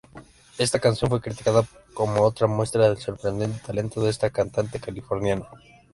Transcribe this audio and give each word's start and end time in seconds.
Esta 0.57 0.79
canción 0.79 1.11
fue 1.11 1.21
criticada 1.21 1.61
como 1.93 2.23
Otra 2.23 2.47
muestra 2.47 2.87
del 2.89 2.97
sorprendente 2.97 3.61
talento 3.63 4.01
de 4.01 4.09
esta 4.09 4.31
cantante 4.31 4.79
californiana. 4.79 5.45